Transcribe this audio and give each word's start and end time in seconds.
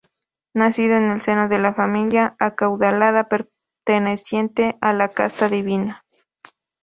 Nacido 0.55 0.95
en 0.97 1.11
el 1.11 1.21
seno 1.21 1.47
de 1.47 1.57
una 1.57 1.75
familia 1.75 2.35
acaudalada 2.39 3.25
perteneciente 3.29 4.75
a 4.81 4.93
la 4.93 5.09
casta 5.09 5.47
divina. 5.47 6.03